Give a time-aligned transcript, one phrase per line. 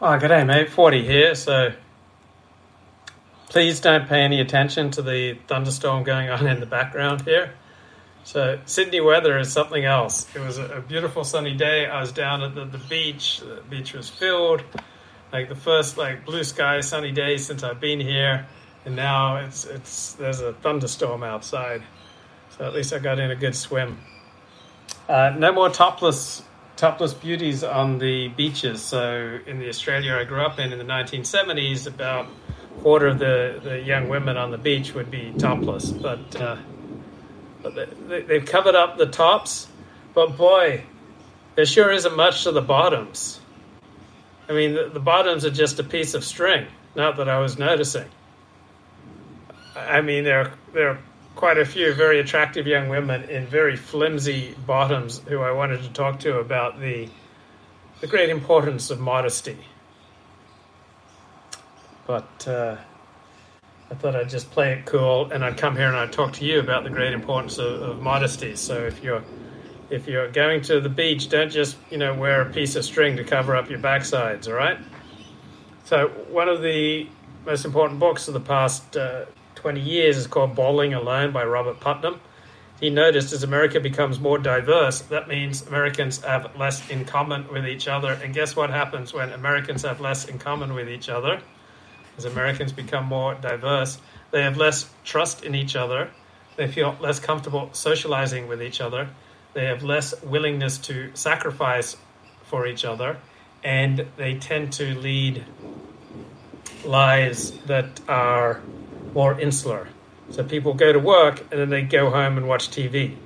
[0.00, 0.70] Oh, g'day, mate.
[0.70, 1.34] 40 here.
[1.34, 1.72] So
[3.48, 7.54] please don't pay any attention to the thunderstorm going on in the background here.
[8.22, 10.32] So Sydney weather is something else.
[10.36, 11.86] It was a beautiful sunny day.
[11.86, 13.40] I was down at the, the beach.
[13.40, 14.62] The beach was filled.
[15.32, 18.46] Like the first like blue sky sunny day since I've been here.
[18.84, 21.82] And now it's it's there's a thunderstorm outside.
[22.56, 23.98] So at least I got in a good swim.
[25.08, 26.44] Uh, no more topless
[26.78, 28.80] topless beauties on the beaches.
[28.80, 33.18] So in the Australia I grew up in in the 1970s, about a quarter of
[33.18, 35.90] the, the young women on the beach would be topless.
[35.90, 36.56] But, uh,
[37.62, 39.66] but they, they've covered up the tops.
[40.14, 40.84] But boy,
[41.56, 43.40] there sure isn't much to the bottoms.
[44.48, 46.66] I mean, the, the bottoms are just a piece of string.
[46.94, 48.08] Not that I was noticing.
[49.76, 50.98] I mean, they're they're
[51.38, 55.88] quite a few very attractive young women in very flimsy bottoms who I wanted to
[55.90, 57.08] talk to about the
[58.00, 59.56] the great importance of modesty.
[62.08, 62.76] But uh,
[63.88, 66.44] I thought I'd just play it cool, and I'd come here and I'd talk to
[66.44, 68.56] you about the great importance of, of modesty.
[68.56, 69.22] So if you're
[69.90, 73.16] if you're going to the beach, don't just you know wear a piece of string
[73.16, 74.48] to cover up your backsides.
[74.48, 74.78] All right.
[75.84, 77.08] So one of the
[77.46, 79.26] most important books of the past uh,
[79.58, 82.20] 20 years is called Bowling Alone by Robert Putnam.
[82.80, 87.66] He noticed as America becomes more diverse, that means Americans have less in common with
[87.66, 88.12] each other.
[88.22, 91.40] And guess what happens when Americans have less in common with each other?
[92.16, 93.98] As Americans become more diverse,
[94.30, 96.08] they have less trust in each other.
[96.54, 99.08] They feel less comfortable socializing with each other.
[99.54, 101.96] They have less willingness to sacrifice
[102.44, 103.18] for each other.
[103.64, 105.44] And they tend to lead
[106.84, 108.62] lives that are
[109.14, 109.88] more insular.
[110.30, 113.16] So people go to work and then they go home and watch TV.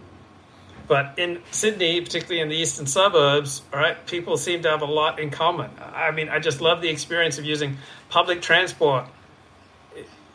[0.89, 4.87] But in Sydney, particularly in the eastern suburbs, all right, people seem to have a
[4.87, 5.71] lot in common.
[5.81, 9.07] I mean, I just love the experience of using public transport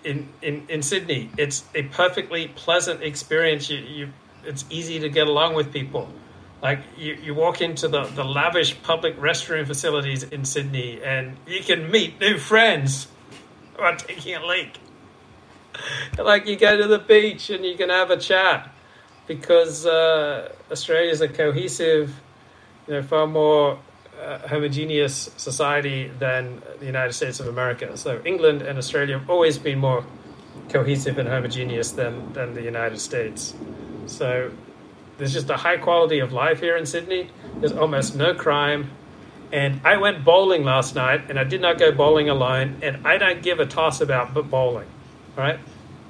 [0.03, 1.29] in, in, in Sydney.
[1.38, 3.69] It's a perfectly pleasant experience.
[3.69, 4.13] You, you,
[4.45, 6.09] it's easy to get along with people.
[6.61, 11.61] Like you, you walk into the, the lavish public restroom facilities in Sydney and you
[11.61, 13.07] can meet new friends
[13.75, 14.79] while taking a leak.
[16.17, 18.71] like you go to the beach and you can have a chat
[19.27, 22.19] because uh, Australia is a cohesive,
[22.88, 23.79] you know, far more
[24.21, 27.95] uh, homogeneous society than the United States of America.
[27.97, 30.05] So England and Australia have always been more
[30.69, 33.53] cohesive and homogeneous than, than the United States.
[34.07, 34.51] So
[35.17, 37.29] there's just a high quality of life here in Sydney.
[37.59, 38.91] There's almost no crime.
[39.51, 43.17] And I went bowling last night, and I did not go bowling alone, and I
[43.17, 44.87] don't give a toss about bowling
[45.37, 45.59] right?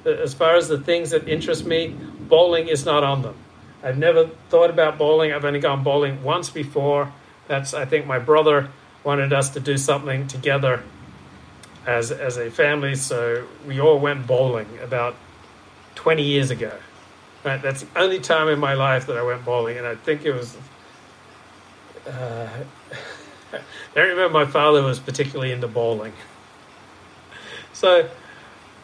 [0.05, 1.95] As far as the things that interest me,
[2.29, 3.35] bowling is not on them.
[3.83, 5.33] I've never thought about bowling.
[5.33, 7.11] I've only gone bowling once before.
[7.47, 8.69] That's I think my brother
[9.03, 10.83] wanted us to do something together
[11.85, 15.15] as as a family, so we all went bowling about
[15.95, 16.71] 20 years ago.
[17.43, 17.61] Right?
[17.61, 20.33] That's the only time in my life that I went bowling, and I think it
[20.33, 20.57] was.
[22.05, 22.47] Uh,
[23.53, 23.59] I
[23.95, 26.13] don't remember my father was particularly into bowling.
[27.73, 28.09] So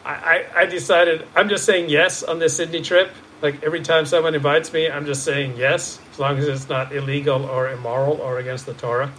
[0.04, 3.10] I, I decided I'm just saying yes on this Sydney trip.
[3.40, 6.94] Like every time someone invites me, I'm just saying yes, as long as it's not
[6.94, 9.12] illegal or immoral or against the Torah.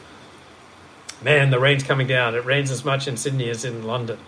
[1.23, 2.35] Man, the rain's coming down.
[2.35, 4.19] It rains as much in Sydney as in London.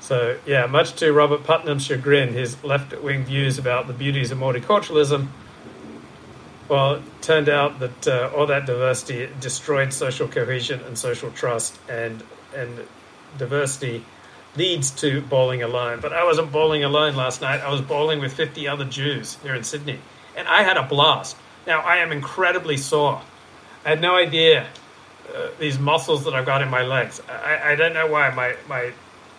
[0.00, 4.38] So, yeah, much to Robert Putnam's chagrin, his left wing views about the beauties of
[4.38, 5.28] multiculturalism,
[6.68, 11.78] well, it turned out that uh, all that diversity destroyed social cohesion and social trust,
[11.88, 12.22] and,
[12.56, 12.86] and
[13.38, 14.04] diversity
[14.56, 16.00] leads to bowling alone.
[16.00, 17.60] But I wasn't bowling alone last night.
[17.60, 19.98] I was bowling with 50 other Jews here in Sydney.
[20.36, 21.36] And I had a blast.
[21.66, 23.22] Now, I am incredibly sore.
[23.84, 24.66] I had no idea
[25.34, 27.20] uh, these muscles that I've got in my legs.
[27.28, 28.30] I, I don't know why.
[28.30, 28.92] My, my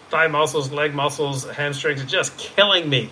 [0.10, 3.10] thigh muscles, leg muscles, hamstrings are just killing me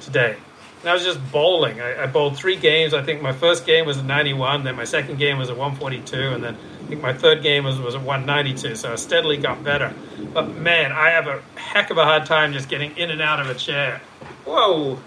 [0.00, 0.36] today.
[0.80, 1.80] And I was just bowling.
[1.80, 2.94] I, I bowled three games.
[2.94, 6.16] I think my first game was a 91, then my second game was a 142,
[6.34, 6.56] and then
[6.88, 8.74] I think my third game was, was a 192.
[8.76, 9.92] So I steadily got better.
[10.32, 13.40] But man, I have a heck of a hard time just getting in and out
[13.40, 14.00] of a chair.
[14.46, 14.98] Whoa.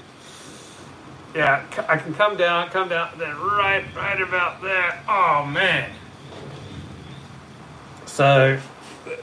[1.33, 5.01] Yeah, I can come down, come down, then right, right about there.
[5.10, 5.89] Oh man.
[8.06, 8.60] So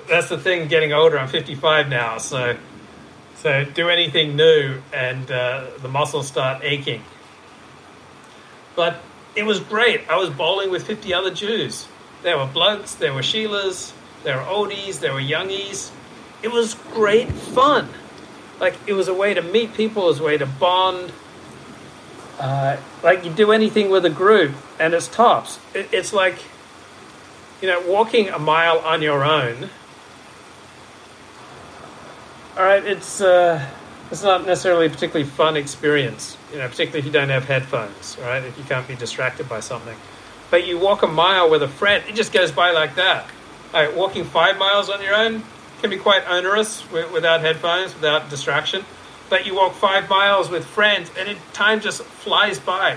[0.09, 0.67] that's the thing.
[0.67, 2.19] Getting older, I'm 55 now.
[2.19, 2.57] So
[3.37, 7.05] so do anything new, and uh, the muscles start aching.
[8.75, 9.01] But
[9.37, 10.11] it was great.
[10.11, 11.87] I was bowling with 50 other Jews.
[12.23, 13.93] There were blokes, there were Sheilas,
[14.25, 15.91] there were oldies, there were youngies.
[16.43, 17.89] It was great fun.
[18.61, 21.13] Like, it was a way to meet people, it was a way to bond.
[22.39, 25.59] Uh, like, you do anything with a group, and it's tops.
[25.75, 26.39] It, it's like
[27.61, 29.69] you know, walking a mile on your own.
[32.57, 33.65] All right, it's uh,
[34.11, 36.37] it's not necessarily a particularly fun experience.
[36.53, 38.17] You know, particularly if you don't have headphones.
[38.21, 39.97] Right, if you can't be distracted by something.
[40.51, 43.27] But you walk a mile with a friend, it just goes by like that.
[43.73, 45.43] Right, walking five miles on your own
[45.81, 48.85] can be quite onerous without headphones, without distraction.
[49.29, 52.97] But you walk five miles with friends, and it, time just flies by.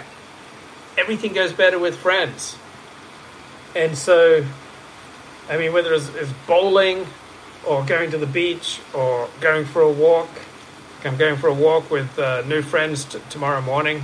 [0.98, 2.57] Everything goes better with friends.
[3.75, 4.45] And so,
[5.50, 7.06] I mean, whether it's, it's bowling
[7.68, 10.30] or going to the beach or going for a walk,
[11.03, 14.03] I'm going for a walk with uh, new friends t- tomorrow morning.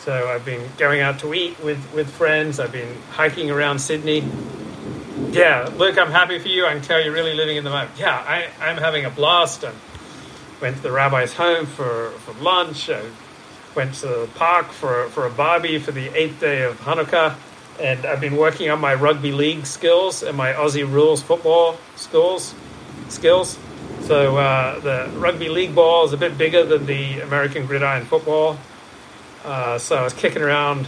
[0.00, 2.60] So I've been going out to eat with, with friends.
[2.60, 4.24] I've been hiking around Sydney.
[5.30, 6.66] Yeah, look, I'm happy for you.
[6.66, 7.90] I can tell you're really living in the moment.
[7.98, 9.64] Yeah, I, I'm having a blast.
[9.64, 9.72] I
[10.60, 12.88] went to the rabbi's home for, for lunch.
[12.88, 13.02] I
[13.74, 17.36] went to the park for, for a barbie for the eighth day of Hanukkah
[17.80, 22.54] and I've been working on my rugby league skills and my Aussie rules football skills.
[23.08, 23.58] Skills.
[24.02, 28.58] So uh, the rugby league ball is a bit bigger than the American gridiron football.
[29.44, 30.86] Uh, so I was kicking around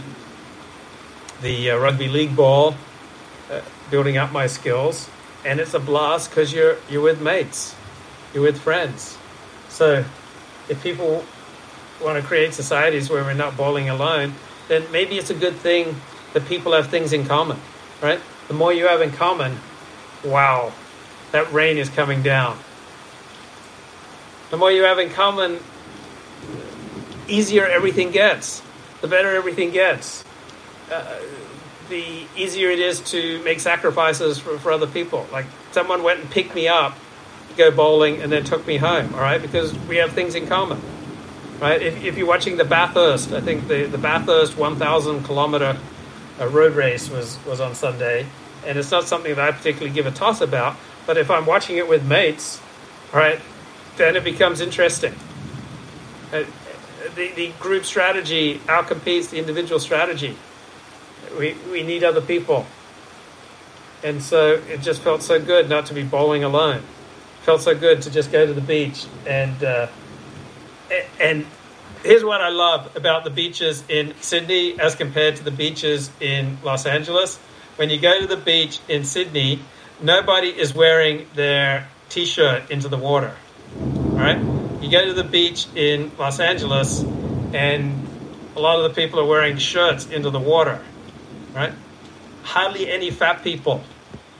[1.41, 2.75] the uh, rugby league ball,
[3.49, 5.09] uh, building up my skills,
[5.45, 7.75] and it's a blast because you're you're with mates,
[8.33, 9.17] you're with friends.
[9.69, 10.05] So
[10.69, 11.23] if people
[12.01, 14.33] want to create societies where we're not bowling alone,
[14.67, 15.95] then maybe it's a good thing
[16.33, 17.59] that people have things in common,
[18.01, 18.19] right?
[18.47, 19.57] The more you have in common,
[20.23, 20.71] wow,
[21.31, 22.57] that rain is coming down.
[24.49, 25.59] The more you have in common,
[27.31, 28.61] easier everything gets,
[29.01, 30.23] the better everything gets.
[30.91, 31.19] Uh,
[31.89, 35.27] the easier it is to make sacrifices for, for other people.
[35.31, 36.97] Like someone went and picked me up,
[37.57, 39.41] go bowling, and then took me home, all right?
[39.41, 40.81] Because we have things in common,
[41.59, 41.81] right?
[41.81, 45.77] If, if you're watching the Bathurst, I think the, the Bathurst 1,000 kilometer
[46.39, 48.25] a road race was, was on Sunday,
[48.65, 50.77] and it's not something that I particularly give a toss about.
[51.05, 52.61] But if I'm watching it with mates,
[53.13, 53.39] all right,
[53.97, 55.13] then it becomes interesting.
[56.31, 56.43] Uh,
[57.15, 60.35] the, the group strategy outcompetes the individual strategy.
[61.37, 62.65] We, we need other people.
[64.03, 66.77] And so it just felt so good not to be bowling alone.
[66.77, 69.87] It felt so good to just go to the beach and uh,
[71.19, 71.45] and
[72.03, 76.57] here's what I love about the beaches in Sydney as compared to the beaches in
[76.63, 77.37] Los Angeles.
[77.77, 79.59] When you go to the beach in Sydney,
[80.01, 83.35] nobody is wearing their t shirt into the water.
[84.21, 84.37] Right?
[84.83, 87.01] You go to the beach in Los Angeles,
[87.53, 88.07] and
[88.55, 90.79] a lot of the people are wearing shirts into the water.
[91.55, 91.73] Right?
[92.43, 93.83] Hardly any fat people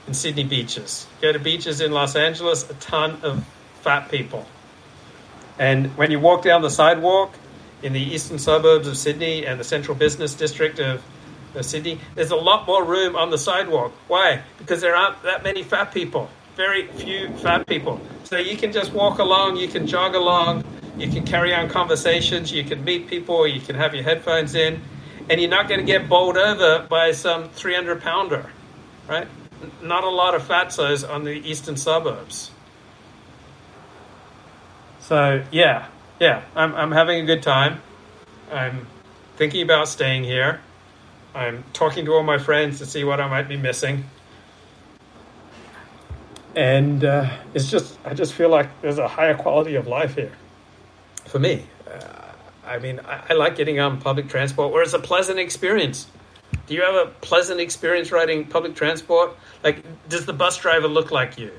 [0.06, 1.08] in Sydney beaches.
[1.20, 3.44] Go to beaches in Los Angeles, a ton of
[3.80, 4.46] fat people.
[5.58, 7.34] And when you walk down the sidewalk,
[7.82, 11.02] in the eastern suburbs of Sydney and the central business district of
[11.60, 13.92] Sydney, there's a lot more room on the sidewalk.
[14.06, 14.42] Why?
[14.58, 18.00] Because there aren't that many fat people, very few fat people.
[18.24, 20.64] So you can just walk along, you can jog along,
[20.96, 24.80] you can carry on conversations, you can meet people, you can have your headphones in,
[25.30, 28.50] and you're not going to get bowled over by some 300 pounder,
[29.08, 29.28] right?
[29.82, 32.50] Not a lot of fatzos on the eastern suburbs.
[35.00, 35.88] So, yeah,
[36.20, 37.80] yeah, I'm, I'm having a good time.
[38.52, 38.86] I'm
[39.36, 40.60] thinking about staying here.
[41.34, 44.04] I'm talking to all my friends to see what I might be missing.
[46.54, 50.32] And uh, it's just, I just feel like there's a higher quality of life here
[51.24, 51.64] for me.
[51.90, 52.32] Uh,
[52.66, 56.06] I mean, I, I like getting on public transport where it's a pleasant experience.
[56.66, 59.36] Do you have a pleasant experience riding public transport?
[59.64, 61.52] Like, does the bus driver look like you?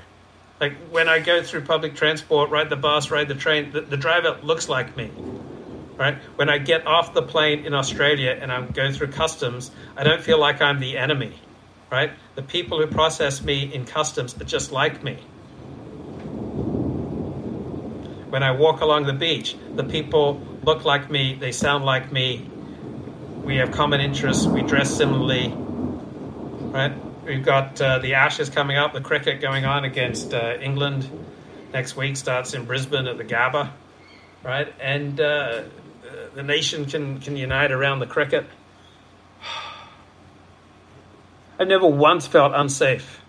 [0.60, 3.96] Like when I go through public transport, ride the bus, ride the train, the, the
[3.96, 5.10] driver looks like me.
[5.96, 6.16] Right?
[6.36, 10.22] When I get off the plane in Australia and I'm going through customs, I don't
[10.22, 11.34] feel like I'm the enemy.
[11.94, 12.10] Right?
[12.34, 15.14] The people who process me in customs are just like me.
[18.30, 22.50] When I walk along the beach, the people look like me, they sound like me,
[23.44, 25.54] we have common interests, we dress similarly,
[26.72, 26.92] right?
[27.24, 31.08] We've got uh, the Ashes coming up, the cricket going on against uh, England
[31.72, 33.70] next week, starts in Brisbane at the Gabba,
[34.42, 34.74] right?
[34.80, 35.62] And uh,
[36.34, 38.46] the nation can, can unite around the cricket.
[41.58, 43.20] I've never once felt unsafe,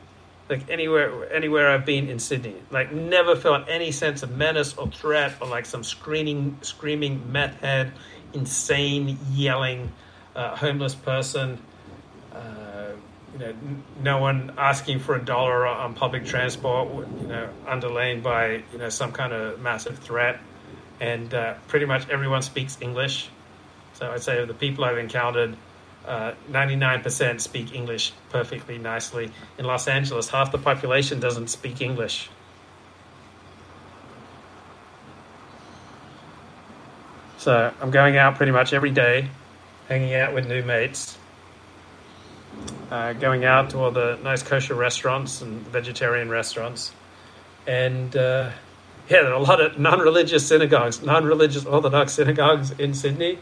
[0.49, 2.55] like anywhere anywhere I've been in Sydney.
[2.71, 7.59] Like never felt any sense of menace or threat or like some screaming, screaming meth
[7.61, 7.93] head,
[8.33, 9.91] insane, yelling,
[10.35, 11.59] uh, homeless person
[13.35, 13.53] you know,
[14.01, 16.87] no one asking for a dollar on public transport,
[17.21, 20.39] you know, underlain by you know some kind of massive threat,
[21.01, 23.29] and uh, pretty much everyone speaks English.
[23.93, 25.57] So I'd say of the people I've encountered,
[26.05, 29.31] uh, 99% speak English perfectly nicely.
[29.57, 32.29] In Los Angeles, half the population doesn't speak English.
[37.37, 39.29] So I'm going out pretty much every day,
[39.87, 41.17] hanging out with new mates,
[42.89, 46.91] uh, going out to all the nice kosher restaurants and vegetarian restaurants.
[47.67, 48.51] And uh,
[49.09, 53.39] yeah, there are a lot of non religious synagogues, non religious Orthodox synagogues in Sydney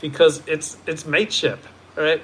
[0.00, 1.64] because it's it's mateship,
[1.96, 2.22] right?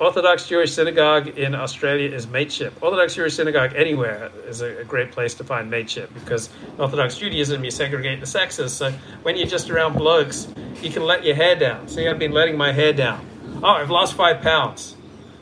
[0.00, 2.72] Orthodox Jewish synagogue in Australia is mateship.
[2.82, 7.62] Orthodox Jewish synagogue anywhere is a, a, great place to find mateship because Orthodox Judaism
[7.62, 8.72] you segregate the sexes.
[8.72, 8.92] So
[9.24, 10.48] when you're just around blokes,
[10.80, 11.86] you can let your hair down.
[11.88, 13.26] See, I've been letting my hair down.
[13.62, 14.96] Oh, I've lost five pounds.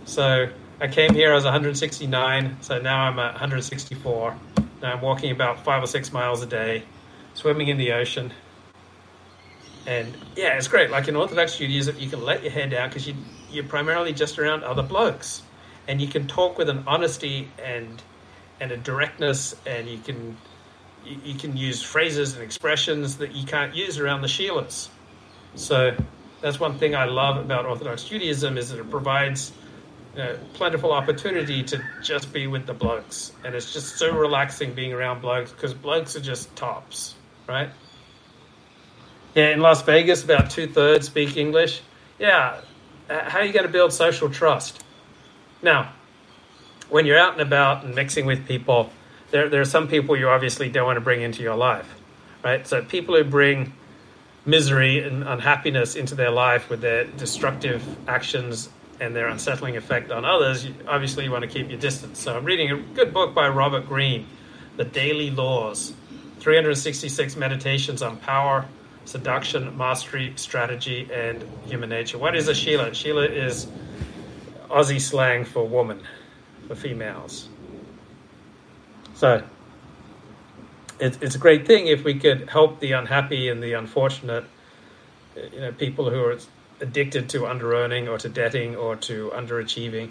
[0.06, 0.48] So
[0.80, 2.56] I came here, I was 169.
[2.60, 4.36] So now I'm at 164.
[4.82, 6.82] Now I'm walking about five or six miles a day,
[7.34, 8.32] swimming in the ocean.
[9.88, 10.90] And yeah, it's great.
[10.90, 13.14] Like in Orthodox Judaism, you can let your hair down because you,
[13.50, 15.42] you're primarily just around other blokes.
[15.88, 18.02] And you can talk with an honesty and
[18.60, 20.36] and a directness, and you can
[21.06, 24.88] you, you can use phrases and expressions that you can't use around the Sheilas.
[25.54, 25.96] So
[26.42, 29.52] that's one thing I love about Orthodox Judaism is that it provides
[30.12, 34.74] you know, plentiful opportunity to just be with the blokes, and it's just so relaxing
[34.74, 37.14] being around blokes because blokes are just tops,
[37.48, 37.70] right?
[39.34, 41.82] Yeah, in Las Vegas, about two thirds speak English.
[42.18, 42.60] Yeah,
[43.08, 44.82] how are you going to build social trust?
[45.62, 45.92] Now,
[46.88, 48.90] when you're out and about and mixing with people,
[49.30, 52.00] there, there are some people you obviously don't want to bring into your life,
[52.42, 52.66] right?
[52.66, 53.72] So people who bring
[54.46, 58.70] misery and unhappiness into their life with their destructive actions
[59.00, 62.18] and their unsettling effect on others, you, obviously you want to keep your distance.
[62.18, 64.26] So I'm reading a good book by Robert Greene,
[64.76, 65.92] The Daily Laws,
[66.40, 68.64] 366 Meditations on Power,
[69.08, 72.18] seduction, mastery, strategy, and human nature.
[72.18, 72.92] What is a Sheila?
[72.92, 73.66] Sheila is
[74.68, 76.02] Aussie slang for woman,
[76.66, 77.48] for females.
[79.14, 79.42] So
[81.00, 84.44] it, it's a great thing if we could help the unhappy and the unfortunate,
[85.54, 86.38] you know, people who are
[86.82, 90.10] addicted to under earning or to debting or to underachieving,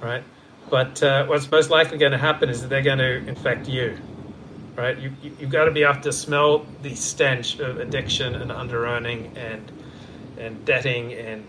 [0.00, 0.24] right?
[0.70, 3.98] But uh, what's most likely going to happen is that they're going to infect you
[4.78, 4.96] right?
[4.96, 8.86] You, you, have got to be able to smell the stench of addiction and under
[8.86, 9.72] earning and,
[10.38, 11.44] and debting and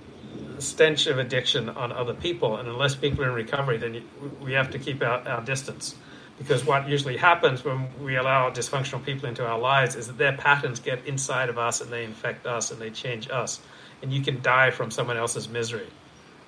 [0.57, 2.57] stench of addiction on other people.
[2.57, 4.03] And unless people are in recovery, then you,
[4.41, 5.93] we have to keep our, our distance.
[6.39, 10.35] Because what usually happens when we allow dysfunctional people into our lives is that their
[10.35, 13.61] patterns get inside of us and they infect us and they change us.
[14.01, 15.87] And you can die from someone else's misery,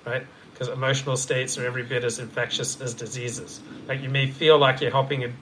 [0.04, 0.26] right?
[0.52, 3.60] Because emotional states are every bit as infectious as diseases.
[3.86, 5.32] Like you may feel like you're helping a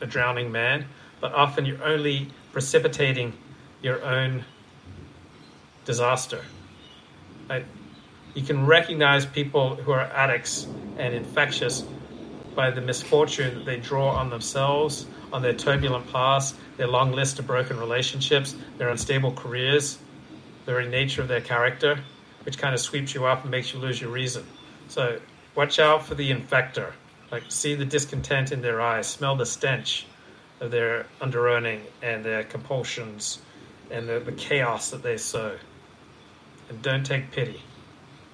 [0.00, 0.86] a drowning man,
[1.20, 3.32] but often you're only precipitating
[3.82, 4.44] your own
[5.84, 6.44] disaster.
[8.34, 10.66] You can recognize people who are addicts
[10.98, 11.84] and infectious
[12.54, 17.38] by the misfortune that they draw on themselves, on their turbulent past, their long list
[17.38, 19.98] of broken relationships, their unstable careers,
[20.66, 21.98] the very nature of their character,
[22.44, 24.44] which kind of sweeps you up and makes you lose your reason.
[24.88, 25.18] So
[25.54, 26.92] watch out for the infector.
[27.36, 30.06] Like, see the discontent in their eyes, smell the stench
[30.60, 33.40] of their underearning and their compulsions
[33.90, 35.54] and the, the chaos that they sow.
[36.70, 37.60] And don't take pity.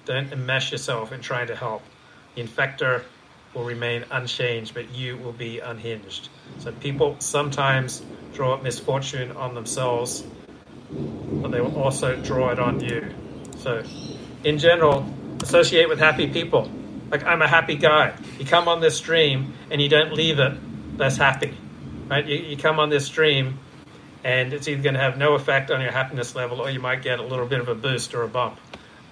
[0.05, 1.83] Don't enmesh yourself in trying to help.
[2.35, 3.03] The infector
[3.53, 6.29] will remain unchanged, but you will be unhinged.
[6.59, 8.01] So people sometimes
[8.33, 10.23] draw misfortune on themselves,
[10.89, 13.05] but they will also draw it on you.
[13.57, 13.83] So,
[14.45, 15.05] in general,
[15.41, 16.71] associate with happy people.
[17.13, 18.11] Like I'm a happy guy.
[18.39, 20.57] You come on this stream and you don't leave it
[20.97, 21.55] less happy,
[22.09, 22.25] right?
[22.25, 23.59] You, you come on this stream
[24.23, 27.03] and it's either going to have no effect on your happiness level or you might
[27.03, 28.57] get a little bit of a boost or a bump.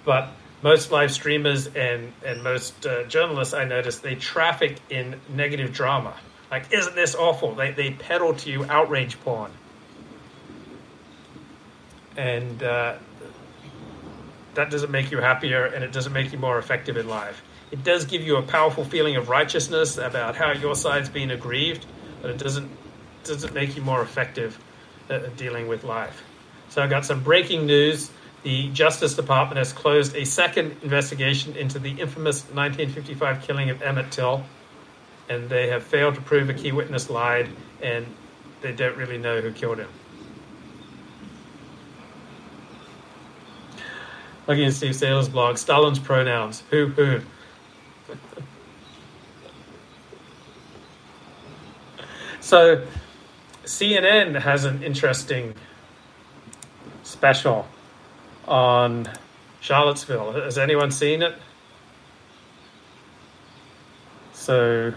[0.04, 0.30] But
[0.62, 6.12] most live streamers and, and most uh, journalists I notice, they traffic in negative drama.
[6.50, 7.54] Like, isn't this awful?
[7.54, 9.52] They, they peddle to you outrage porn.
[12.16, 12.96] And uh,
[14.54, 17.44] that doesn't make you happier and it doesn't make you more effective in life.
[17.72, 21.86] It does give you a powerful feeling of righteousness about how your side's been aggrieved,
[22.20, 22.70] but it doesn't
[23.24, 24.58] doesn't make you more effective
[25.08, 26.22] at dealing with life.
[26.68, 28.10] So I got some breaking news.
[28.42, 34.10] The Justice Department has closed a second investigation into the infamous 1955 killing of Emmett
[34.10, 34.44] Till,
[35.28, 37.48] and they have failed to prove a key witness lied,
[37.80, 38.04] and
[38.60, 39.88] they don't really know who killed him.
[44.46, 47.20] Looking at Steve Sailer's blog, Stalin's pronouns, who, who.
[52.40, 52.84] So,
[53.64, 55.54] CNN has an interesting
[57.02, 57.66] special
[58.46, 59.08] on
[59.60, 60.32] Charlottesville.
[60.32, 61.34] Has anyone seen it?
[64.32, 64.92] So,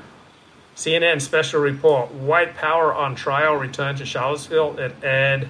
[0.76, 4.78] CNN special report White Power on trial returned to Charlottesville.
[4.80, 5.48] It aired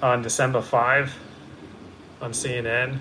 [0.00, 1.14] on December 5
[2.22, 2.98] on CNN.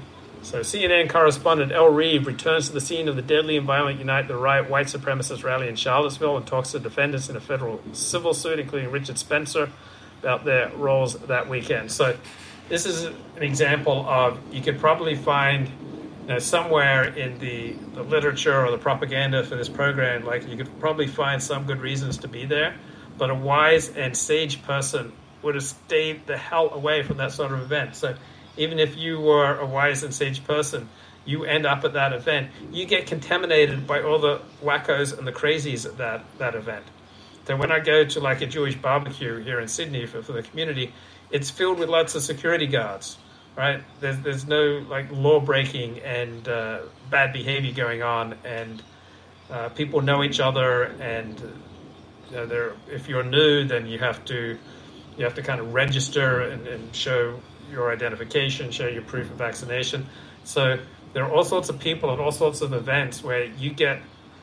[0.47, 4.29] So, CNN correspondent Elle Reeve returns to the scene of the deadly and violent Unite
[4.29, 8.33] the Right white supremacist rally in Charlottesville and talks to defendants in a federal civil
[8.33, 9.69] suit, including Richard Spencer,
[10.21, 11.91] about their roles that weekend.
[11.91, 12.15] So,
[12.69, 18.03] this is an example of you could probably find you know, somewhere in the, the
[18.03, 22.19] literature or the propaganda for this program, like you could probably find some good reasons
[22.19, 22.73] to be there,
[23.17, 25.11] but a wise and sage person
[25.43, 27.97] would have stayed the hell away from that sort of event.
[27.97, 28.15] So
[28.57, 30.89] even if you were a wise and sage person,
[31.25, 35.31] you end up at that event, you get contaminated by all the wackos and the
[35.31, 36.85] crazies at that, that event.
[37.45, 40.43] So when I go to like a Jewish barbecue here in Sydney for, for the
[40.43, 40.93] community,
[41.31, 43.17] it's filled with lots of security guards,
[43.55, 43.83] right?
[43.99, 48.83] There's there's no like law breaking and uh, bad behavior going on, and
[49.49, 50.83] uh, people know each other.
[50.83, 51.39] And
[52.31, 54.57] you know, if you're new, then you have to
[55.17, 57.39] you have to kind of register and, and show
[57.71, 60.05] your identification, show your proof of vaccination.
[60.43, 60.79] So
[61.13, 63.99] there are all sorts of people and all sorts of events where you get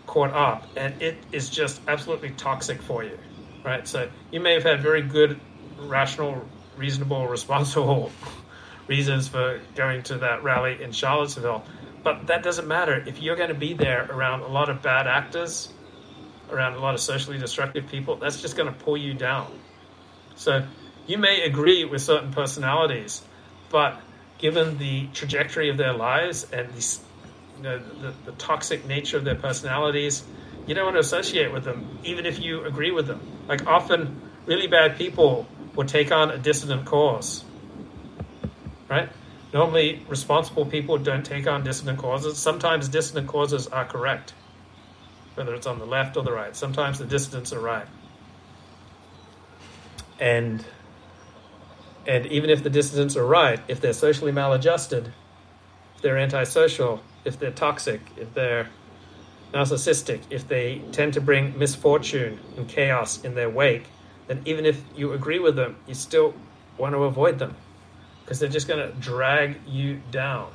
[0.06, 3.18] caught up, and it is just absolutely toxic for you,
[3.64, 3.86] right?
[3.88, 5.40] So you may have had very good,
[5.78, 8.10] rational reasonable, responsible
[8.86, 11.64] reasons for going to that rally in Charlottesville.
[12.02, 15.06] But that doesn't matter if you're going to be there around a lot of bad
[15.06, 15.72] actors,
[16.50, 18.16] around a lot of socially destructive people.
[18.16, 19.58] That's just going to pull you down.
[20.36, 20.66] So
[21.06, 23.22] you may agree with certain personalities,
[23.70, 24.00] but
[24.38, 26.98] given the trajectory of their lives and the,
[27.56, 30.22] you know, the, the toxic nature of their personalities,
[30.66, 33.20] you don't want to associate with them, even if you agree with them.
[33.48, 37.44] Like often, really bad people will take on a dissident cause.
[38.88, 39.08] Right?
[39.52, 42.38] Normally, responsible people don't take on dissident causes.
[42.38, 44.32] Sometimes dissident causes are correct,
[45.34, 46.56] whether it's on the left or the right.
[46.56, 47.86] Sometimes the dissidents are right.
[50.18, 50.64] And
[52.06, 55.12] and even if the dissidents are right, if they're socially maladjusted,
[55.96, 58.68] if they're antisocial, if they're toxic, if they're
[59.52, 63.86] narcissistic, if they tend to bring misfortune and chaos in their wake,
[64.26, 66.34] then even if you agree with them, you still
[66.76, 67.56] want to avoid them
[68.22, 70.50] because they're just going to drag you down.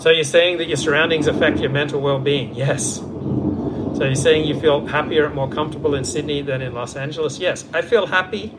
[0.00, 2.54] So you're saying that your surroundings affect your mental well-being?
[2.54, 2.96] Yes.
[2.96, 7.38] So you're saying you feel happier and more comfortable in Sydney than in Los Angeles?
[7.38, 7.64] Yes.
[7.72, 8.52] I feel happy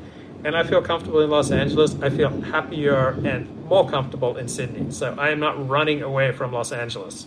[0.46, 1.96] and I feel comfortable in Los Angeles.
[2.02, 4.92] I feel happier and more comfortable in Sydney.
[4.92, 7.26] So I am not running away from Los Angeles.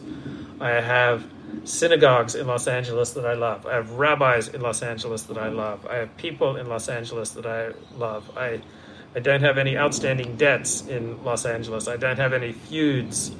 [0.60, 1.24] I have
[1.64, 3.66] synagogues in Los Angeles that I love.
[3.66, 5.86] I have rabbis in Los Angeles that I love.
[5.86, 8.36] I have people in Los Angeles that I love.
[8.36, 8.60] I,
[9.14, 11.88] I don't have any outstanding debts in Los Angeles.
[11.88, 13.32] I don't have any feuds.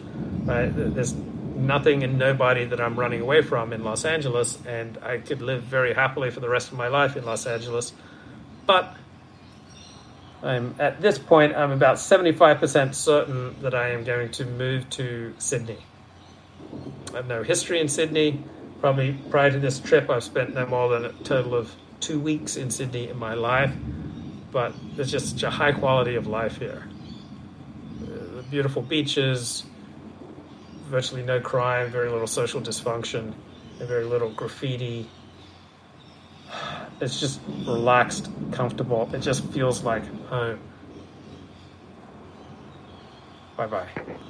[0.45, 0.71] Right?
[0.75, 5.43] There's nothing and nobody that I'm running away from in Los Angeles, and I could
[5.43, 7.93] live very happily for the rest of my life in Los Angeles.
[8.67, 8.97] But
[10.43, 15.35] I'm at this point, I'm about 75% certain that I am going to move to
[15.39, 15.79] Sydney.
[17.13, 18.45] I have no history in Sydney.
[18.81, 22.57] Probably prior to this trip, I've spent no more than a total of two weeks
[22.57, 23.73] in Sydney in my life.
[24.53, 26.87] But there's just such a high quality of life here.
[28.03, 29.65] Uh, beautiful beaches,
[30.85, 33.35] virtually no crime, very little social dysfunction,
[33.79, 35.09] and very little graffiti.
[37.01, 39.09] It's just relaxed, comfortable.
[39.13, 40.59] It just feels like home.
[43.57, 43.89] Bye bye.